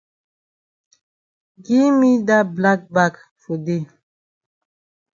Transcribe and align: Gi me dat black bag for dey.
Gi 1.65 1.79
me 1.97 2.09
dat 2.27 2.47
black 2.57 2.81
bag 2.95 3.13
for 3.41 3.57
dey. 3.65 3.83